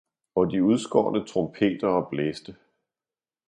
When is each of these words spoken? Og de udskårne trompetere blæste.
Og 0.35 0.51
de 0.51 0.63
udskårne 0.63 1.25
trompetere 1.27 2.07
blæste. 2.09 2.55